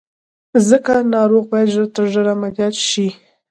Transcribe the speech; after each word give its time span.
ځکه 0.69 0.93
ناروغ 1.15 1.43
بايد 1.51 1.67
ژر 1.73 1.85
تر 1.95 2.05
ژره 2.13 2.31
عمليات 2.35 2.75
شي. 2.89 3.07